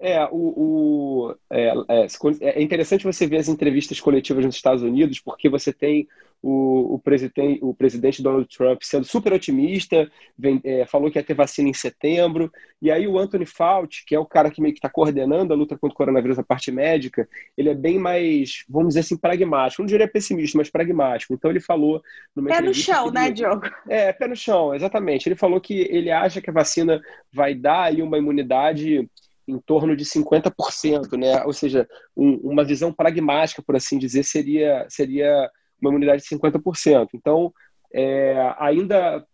[0.00, 2.06] É, o, o é, é,
[2.40, 6.08] é interessante você ver as entrevistas coletivas nos Estados Unidos, porque você tem
[6.46, 11.24] o, o, presidente, o presidente Donald Trump sendo super otimista, vem, é, falou que ia
[11.24, 12.52] ter vacina em setembro,
[12.82, 15.56] e aí o Anthony Fauci, que é o cara que meio que está coordenando a
[15.56, 17.26] luta contra o coronavírus, a parte médica,
[17.56, 19.80] ele é bem mais, vamos dizer assim, pragmático.
[19.80, 21.32] Não diria pessimista, mas pragmático.
[21.32, 22.02] Então ele falou...
[22.46, 23.62] Pé no chão, né, Diogo?
[23.88, 25.26] É, pé no chão, exatamente.
[25.26, 27.00] Ele falou que ele acha que a vacina
[27.32, 29.08] vai dar aí uma imunidade
[29.48, 31.42] em torno de 50%, né?
[31.44, 35.50] Ou seja, um, uma visão pragmática, por assim dizer, seria, seria
[35.84, 37.08] uma imunidade de 50%.
[37.14, 37.52] Então,
[37.96, 39.24] é, ainda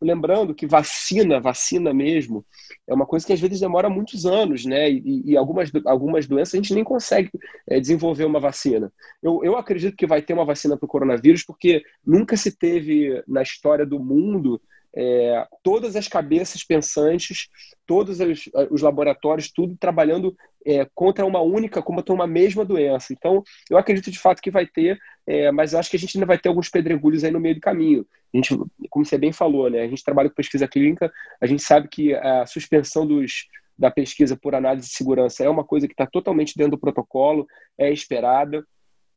[0.00, 2.46] lembrando que vacina, vacina mesmo,
[2.88, 4.90] é uma coisa que às vezes demora muitos anos, né?
[4.90, 7.30] E, e algumas, algumas doenças a gente nem consegue
[7.68, 8.90] é, desenvolver uma vacina.
[9.22, 13.22] Eu, eu acredito que vai ter uma vacina para o coronavírus, porque nunca se teve
[13.28, 14.58] na história do mundo
[14.96, 17.48] é, todas as cabeças pensantes,
[17.86, 20.34] todos os, os laboratórios, tudo trabalhando
[20.66, 23.12] é, contra uma única, como uma mesma doença.
[23.12, 26.16] Então, eu acredito de fato que vai ter, é, mas eu acho que a gente
[26.16, 28.06] ainda vai ter alguns pedregulhos aí no meio do caminho.
[28.32, 28.56] A gente,
[28.88, 32.14] como você bem falou, né, a gente trabalha com pesquisa clínica, a gente sabe que
[32.14, 33.46] a suspensão dos,
[33.78, 37.46] da pesquisa por análise de segurança é uma coisa que está totalmente dentro do protocolo,
[37.78, 38.64] é esperada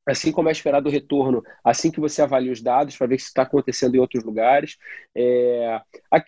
[0.06, 3.28] assim como é esperado o retorno, assim que você avalia os dados para ver se
[3.28, 4.78] está acontecendo em outros lugares.
[5.16, 5.82] É,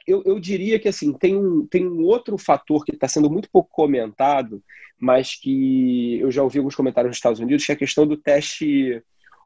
[0.07, 3.49] eu, eu, diria que assim tem um, tem um outro fator que está sendo muito
[3.49, 4.63] pouco comentado,
[4.97, 8.15] mas que eu já ouvi alguns comentários nos Estados Unidos, que é a questão do
[8.15, 9.03] teste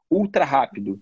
[0.08, 1.00] ultra rápido,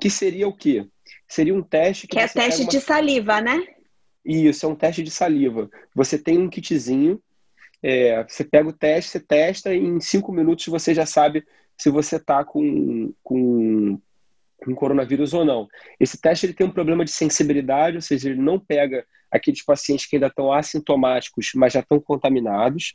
[0.00, 0.86] que seria o quê?
[1.26, 2.70] Seria um teste que, que é teste uma...
[2.70, 3.66] de saliva, né?
[4.24, 5.70] Isso, é um teste de saliva.
[5.94, 7.20] Você tem um kitzinho,
[7.82, 11.44] é, você pega o teste, você testa e em cinco minutos você já sabe
[11.78, 14.00] se você está com, com,
[14.64, 15.68] com coronavírus ou não.
[16.00, 20.06] Esse teste ele tem um problema de sensibilidade, ou seja, ele não pega aqueles pacientes
[20.06, 22.94] que ainda estão assintomáticos, mas já estão contaminados.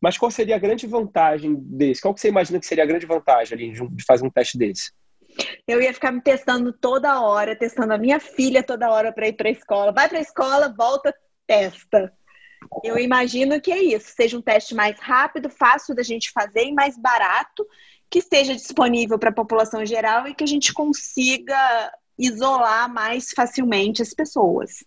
[0.00, 2.00] Mas qual seria a grande vantagem desse?
[2.00, 4.92] Qual que você imagina que seria a grande vantagem ali de fazer um teste desse?
[5.66, 9.34] Eu ia ficar me testando toda hora, testando a minha filha toda hora para ir
[9.34, 9.92] para a escola.
[9.92, 11.14] Vai para a escola, volta,
[11.46, 12.12] testa.
[12.82, 16.72] Eu imagino que é isso, seja um teste mais rápido, fácil da gente fazer e
[16.72, 17.66] mais barato,
[18.10, 24.02] que esteja disponível para a população geral e que a gente consiga isolar mais facilmente
[24.02, 24.84] as pessoas.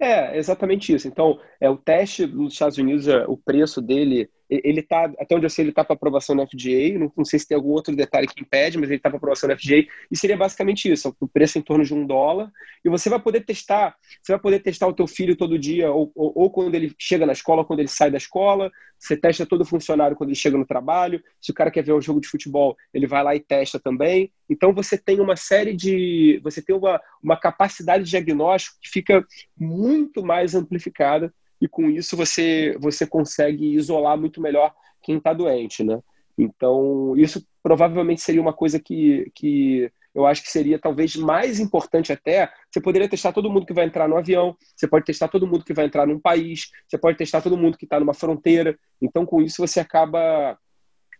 [0.00, 1.08] É, exatamente isso.
[1.08, 5.46] Então, é o teste nos Estados Unidos, é, o preço dele ele está, até onde
[5.46, 7.94] eu sei, ele está para aprovação na FDA, não, não, sei se tem algum outro
[7.94, 11.28] detalhe que impede, mas ele está para aprovação na FDA, e seria basicamente isso, o
[11.28, 12.50] preço em torno de um dólar,
[12.84, 16.10] e você vai poder testar, você vai poder testar o teu filho todo dia, ou,
[16.14, 19.46] ou, ou quando ele chega na escola, ou quando ele sai da escola, você testa
[19.46, 22.28] todo funcionário quando ele chega no trabalho, se o cara quer ver um jogo de
[22.28, 26.74] futebol, ele vai lá e testa também, então você tem uma série de, você tem
[26.74, 29.24] uma, uma capacidade de diagnóstico que fica
[29.56, 35.82] muito mais amplificada e com isso você, você consegue isolar muito melhor quem está doente,
[35.82, 36.00] né?
[36.36, 42.12] Então, isso provavelmente seria uma coisa que, que eu acho que seria talvez mais importante
[42.12, 42.50] até.
[42.70, 45.64] Você poderia testar todo mundo que vai entrar no avião, você pode testar todo mundo
[45.64, 48.78] que vai entrar num país, você pode testar todo mundo que está numa fronteira.
[49.02, 50.58] Então, com isso, você acaba,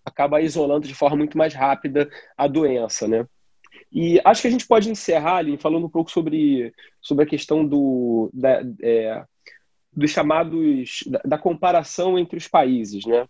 [0.04, 3.26] acaba isolando de forma muito mais rápida a doença, né?
[3.92, 7.66] E acho que a gente pode encerrar, ali falando um pouco sobre, sobre a questão
[7.66, 9.24] do, da, é,
[9.92, 13.26] dos chamados da, da comparação entre os países, né?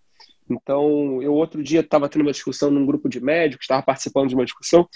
[0.50, 4.34] Então, eu outro dia estava tendo uma discussão num grupo de médicos, estava participando de
[4.34, 4.88] uma discussão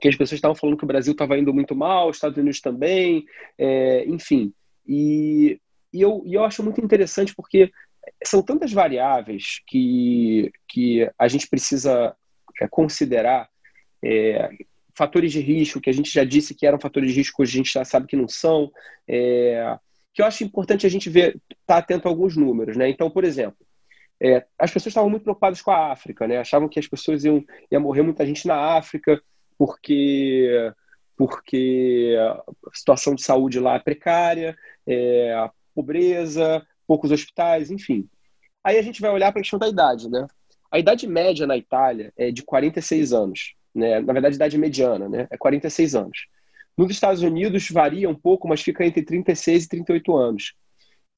[0.00, 2.60] que as pessoas estavam falando que o Brasil estava indo muito mal, os Estados Unidos
[2.60, 3.24] também,
[3.56, 4.52] é, enfim.
[4.86, 5.60] E,
[5.92, 7.70] e, eu, e eu acho muito interessante porque
[8.24, 12.14] são tantas variáveis que, que a gente precisa
[12.60, 13.48] é, considerar.
[14.04, 14.50] É,
[14.96, 17.56] fatores de risco, que a gente já disse que eram fatores de risco, hoje a
[17.58, 18.70] gente já sabe que não são.
[19.06, 19.78] É,
[20.18, 22.88] que eu acho importante a gente ver, estar tá atento a alguns números, né?
[22.88, 23.64] Então, por exemplo,
[24.20, 26.38] é, as pessoas estavam muito preocupadas com a África, né?
[26.38, 29.22] Achavam que as pessoas iam ia morrer muita gente na África
[29.56, 30.72] porque
[31.16, 32.42] porque a
[32.74, 38.08] situação de saúde lá é precária, é, a pobreza, poucos hospitais, enfim.
[38.64, 40.26] Aí a gente vai olhar para a questão da idade, né?
[40.68, 44.00] A idade média na Itália é de 46 anos, né?
[44.00, 45.28] Na verdade, idade mediana, né?
[45.30, 46.26] É 46 anos.
[46.78, 50.54] Nos Estados Unidos varia um pouco, mas fica entre 36 e 38 anos.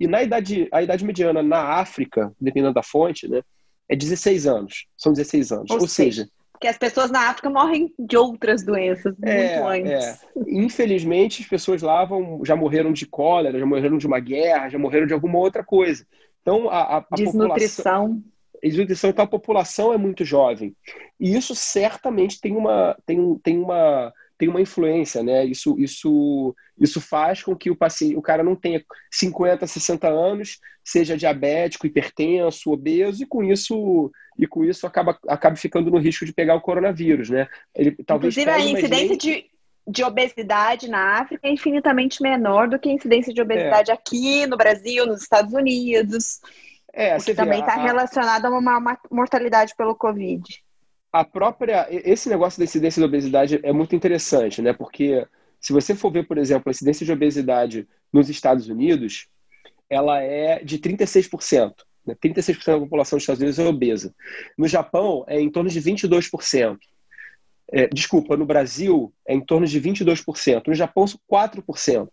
[0.01, 3.43] E na idade, a idade mediana na África, dependendo da fonte, né,
[3.87, 4.87] é 16 anos.
[4.97, 5.71] São 16 anos.
[5.71, 6.27] Ou, Ou seja,
[6.61, 9.93] que as pessoas na África morrem de outras doenças é, muito antes.
[9.93, 10.19] É.
[10.47, 14.79] Infelizmente, as pessoas lá vão, já morreram de cólera, já morreram de uma guerra, já
[14.79, 16.07] morreram de alguma outra coisa.
[16.43, 18.09] Então, a, a, a desnutrição.
[18.09, 18.25] População,
[18.63, 20.77] desnutrição, então a população é muito jovem.
[21.19, 25.45] E isso certamente tem uma, tem, tem uma tem uma influência, né?
[25.45, 30.59] Isso, isso, isso faz com que o paciente, o cara não tenha 50, 60 anos,
[30.83, 36.25] seja diabético, hipertenso, obeso e com isso e com isso acaba acaba ficando no risco
[36.25, 37.49] de pegar o coronavírus, né?
[37.75, 39.51] Ele talvez Inclusive a incidência de
[39.87, 43.95] de obesidade na África é infinitamente menor do que a incidência de obesidade é.
[43.95, 46.41] aqui no Brasil, nos Estados Unidos.
[46.93, 50.43] É, que também está relacionado a uma, uma mortalidade pelo Covid
[51.13, 54.73] a própria esse negócio da incidência de obesidade é muito interessante, né?
[54.73, 55.27] Porque
[55.61, 59.29] se você for ver, por exemplo, a incidência de obesidade nos Estados Unidos,
[59.89, 61.75] ela é de 36%.
[62.07, 62.15] Né?
[62.15, 64.15] 36% da população dos Estados Unidos é obesa.
[64.57, 66.79] No Japão, é em torno de 22%.
[67.73, 70.67] É, desculpa, no Brasil, é em torno de 22%.
[70.67, 72.09] No Japão, 4%.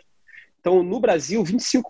[0.60, 1.84] Então, no Brasil, 25%,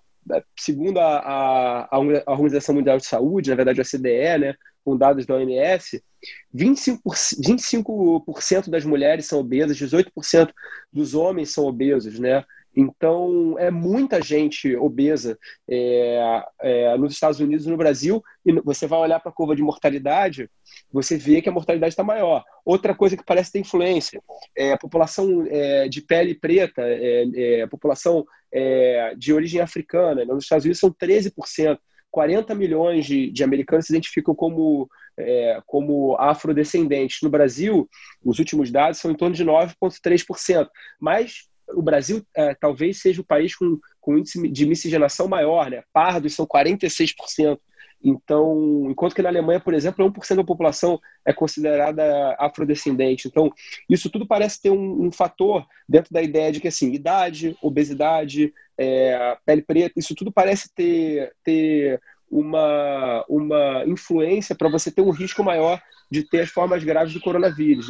[0.58, 5.26] segundo a, a, a Organização Mundial de Saúde, na verdade, a CDE, né, com dados
[5.26, 6.02] da OMS,
[6.56, 7.00] 25%,
[7.46, 8.26] 25
[8.70, 10.52] das mulheres são obesas, 18%
[10.92, 12.44] dos homens são obesos, né?
[12.80, 15.36] Então, é muita gente obesa
[15.68, 19.56] é, é, nos Estados Unidos e no Brasil, e você vai olhar para a curva
[19.56, 20.48] de mortalidade,
[20.92, 22.44] você vê que a mortalidade está maior.
[22.64, 24.22] Outra coisa que parece ter influência
[24.56, 30.24] é a população é, de pele preta, é, é, a população é, de origem africana.
[30.24, 31.80] Nos Estados Unidos são 13%.
[32.12, 37.20] 40 milhões de, de americanos se identificam como, é, como afrodescendentes.
[37.22, 37.90] No Brasil,
[38.24, 40.68] os últimos dados são em torno de 9,3%.
[41.00, 45.84] Mas o Brasil é, talvez seja o país com, com índice de miscigenação maior, né?
[45.92, 47.60] Pardos são 46%.
[48.04, 53.28] Então, enquanto que na Alemanha, por exemplo, 1% da população é considerada afrodescendente.
[53.28, 53.52] Então,
[53.90, 58.54] isso tudo parece ter um, um fator dentro da ideia de que, assim, idade, obesidade,
[58.78, 65.12] é, pele preta, isso tudo parece ter, ter uma, uma influência para você ter um
[65.12, 67.88] risco maior de ter as formas graves do coronavírus,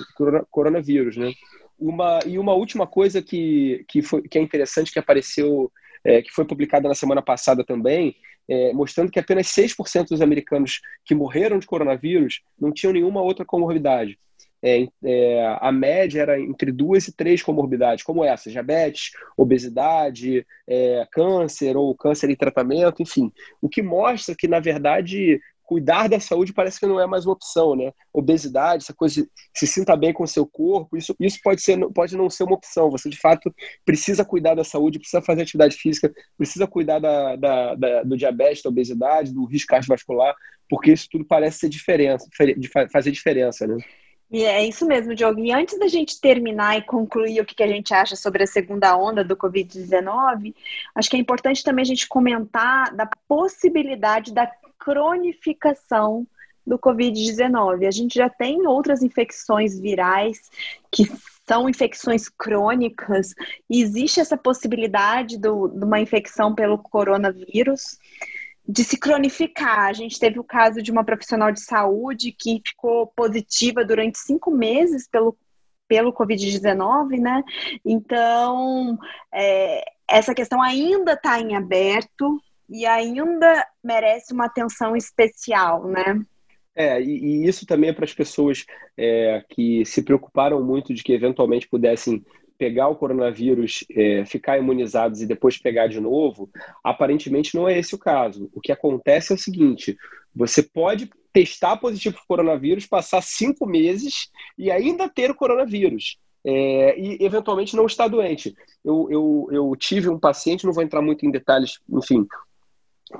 [0.49, 1.31] coronavírus né?
[1.79, 5.71] Uma, e uma última coisa que, que, foi, que é interessante, que apareceu,
[6.03, 8.15] é, que foi publicada na semana passada também,
[8.49, 13.45] é, mostrando que apenas 6% dos americanos que morreram de coronavírus não tinham nenhuma outra
[13.45, 14.17] comorbidade.
[14.63, 21.07] É, é, a média era entre duas e três comorbidades, como essa: diabetes, obesidade, é,
[21.11, 23.31] câncer ou câncer em tratamento, enfim.
[23.61, 27.33] O que mostra que, na verdade, cuidar da saúde parece que não é mais uma
[27.33, 27.91] opção, né?
[28.13, 31.77] Obesidade, essa coisa de se sinta bem com o seu corpo, isso, isso pode, ser,
[31.93, 32.89] pode não ser uma opção.
[32.89, 33.53] Você, de fato,
[33.85, 38.63] precisa cuidar da saúde, precisa fazer atividade física, precisa cuidar da, da, da do diabetes,
[38.63, 40.33] da obesidade, do risco cardiovascular,
[40.69, 42.25] porque isso tudo parece ser diferença,
[42.89, 43.77] fazer diferença, né?
[44.29, 45.39] E é isso mesmo, Diogo.
[45.39, 48.97] E antes da gente terminar e concluir o que a gente acha sobre a segunda
[48.97, 50.53] onda do Covid-19,
[50.93, 56.27] acho que é importante também a gente comentar da possibilidade da cronificação
[56.65, 57.87] do Covid-19.
[57.87, 60.51] A gente já tem outras infecções virais
[60.91, 61.09] que
[61.47, 63.33] são infecções crônicas,
[63.69, 67.97] e existe essa possibilidade do, de uma infecção pelo coronavírus
[68.67, 69.85] de se cronificar.
[69.85, 74.51] A gente teve o caso de uma profissional de saúde que ficou positiva durante cinco
[74.51, 75.37] meses pelo,
[75.87, 77.43] pelo Covid-19, né?
[77.85, 78.97] Então,
[79.33, 86.21] é, essa questão ainda está em aberto e ainda merece uma atenção especial, né?
[86.75, 91.01] É, e, e isso também é para as pessoas é, que se preocuparam muito de
[91.03, 92.23] que eventualmente pudessem
[92.57, 96.49] pegar o coronavírus, é, ficar imunizados e depois pegar de novo,
[96.83, 98.49] aparentemente não é esse o caso.
[98.53, 99.97] O que acontece é o seguinte:
[100.35, 106.17] você pode testar positivo para o coronavírus, passar cinco meses e ainda ter o coronavírus
[106.47, 108.55] é, e eventualmente não estar doente.
[108.83, 112.25] Eu, eu, eu tive um paciente, não vou entrar muito em detalhes, enfim,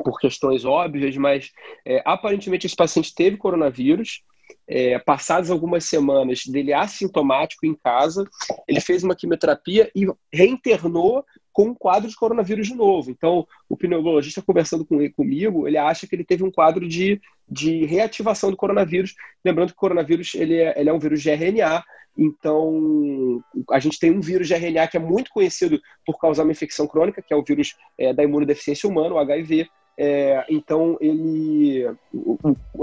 [0.03, 1.51] por questões óbvias, mas
[1.85, 4.23] é, aparentemente esse paciente teve coronavírus.
[4.67, 8.27] É, passadas algumas semanas dele assintomático em casa,
[8.67, 13.09] ele fez uma quimioterapia e reinternou com um quadro de coronavírus de novo.
[13.09, 17.19] Então, o pneumologista conversando com ele, comigo, ele acha que ele teve um quadro de,
[17.49, 19.15] de reativação do coronavírus.
[19.43, 21.83] Lembrando que o coronavírus ele é, ele é um vírus de RNA,
[22.17, 26.51] então, a gente tem um vírus de RNA que é muito conhecido por causar uma
[26.51, 29.69] infecção crônica, que é o vírus é, da imunodeficiência humana, o HIV.
[29.99, 31.89] É, então, ele,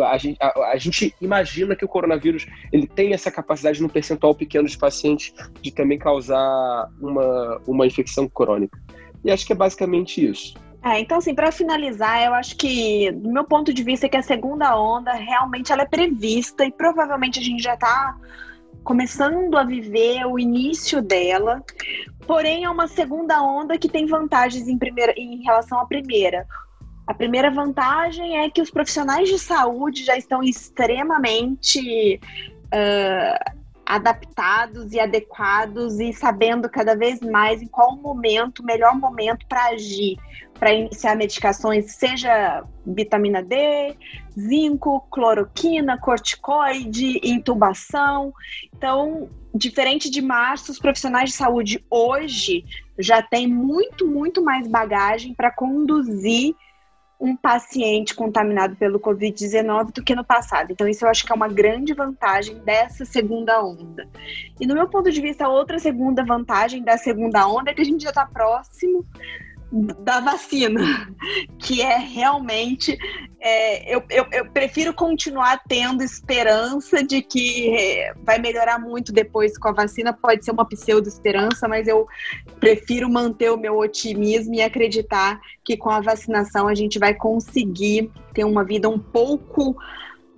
[0.01, 4.35] a gente, a, a, gente imagina que o coronavírus ele tem essa capacidade, num percentual
[4.35, 8.77] pequeno de pacientes, de também causar uma, uma infecção crônica.
[9.25, 10.55] E acho que é basicamente isso.
[10.83, 14.17] É, então, assim, para finalizar, eu acho que, do meu ponto de vista, é que
[14.17, 18.19] a segunda onda realmente ela é prevista e provavelmente a gente já está
[18.83, 21.63] começando a viver o início dela.
[22.27, 26.47] Porém, é uma segunda onda que tem vantagens em, primeira, em relação à primeira.
[27.07, 32.19] A primeira vantagem é que os profissionais de saúde já estão extremamente
[32.67, 39.67] uh, adaptados e adequados e sabendo cada vez mais em qual momento, melhor momento para
[39.67, 40.17] agir,
[40.59, 43.95] para iniciar medicações, seja vitamina D,
[44.39, 48.33] zinco, cloroquina, corticoide, intubação.
[48.75, 52.65] Então, diferente de março, os profissionais de saúde hoje
[52.99, 56.55] já têm muito, muito mais bagagem para conduzir
[57.21, 60.73] um paciente contaminado pelo Covid-19 do que no passado.
[60.73, 64.09] Então, isso eu acho que é uma grande vantagem dessa segunda onda.
[64.61, 67.85] E, no meu ponto de vista, outra segunda vantagem da segunda onda é que a
[67.85, 69.07] gente já está próximo
[69.75, 71.09] da vacina,
[71.59, 72.97] que é realmente.
[73.41, 79.59] É, eu, eu, eu, prefiro continuar tendo esperança de que é, vai melhorar muito depois
[79.59, 80.13] com a vacina.
[80.13, 82.07] Pode ser uma pseudo-esperança, mas eu
[82.61, 88.11] prefiro manter o meu otimismo e acreditar que com a vacinação a gente vai conseguir
[88.33, 89.77] ter uma vida um pouco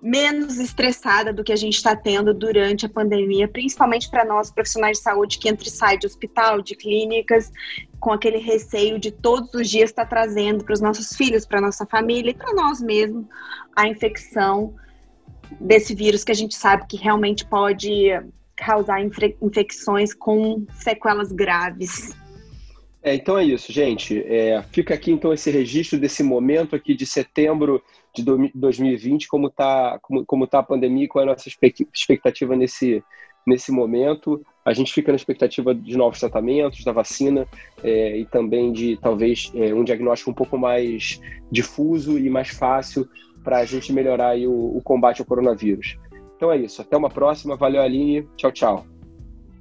[0.06, 4.98] menos estressada do que a gente está tendo durante a pandemia, principalmente para nós profissionais
[4.98, 7.50] de saúde que entra e sai de hospital, de clínicas,
[7.98, 11.60] com aquele receio de todos os dias estar tá trazendo para os nossos filhos, para
[11.60, 13.26] nossa família e para nós mesmos
[13.74, 14.76] a infecção
[15.60, 18.10] desse vírus que a gente sabe que realmente pode
[18.54, 22.14] causar infecções com sequelas graves.
[23.02, 24.24] É, então é isso, gente.
[24.26, 27.82] É, fica aqui então esse registro desse momento aqui de setembro
[28.22, 33.02] de 2020, como está como, como tá a pandemia, qual é a nossa expectativa nesse,
[33.46, 34.44] nesse momento.
[34.64, 37.46] A gente fica na expectativa de novos tratamentos, da vacina
[37.82, 43.08] é, e também de talvez é, um diagnóstico um pouco mais difuso e mais fácil
[43.44, 45.96] para a gente melhorar o, o combate ao coronavírus.
[46.36, 46.82] Então é isso.
[46.82, 47.56] Até uma próxima.
[47.56, 48.28] Valeu, Aline.
[48.36, 48.95] Tchau, tchau.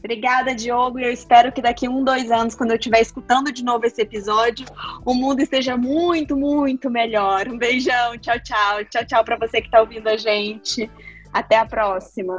[0.05, 3.63] Obrigada, Diogo, e eu espero que daqui um, dois anos, quando eu estiver escutando de
[3.63, 4.67] novo esse episódio,
[5.03, 7.47] o mundo esteja muito, muito melhor.
[7.47, 8.85] Um beijão, tchau, tchau.
[8.85, 10.87] Tchau, tchau para você que está ouvindo a gente.
[11.33, 12.37] Até a próxima.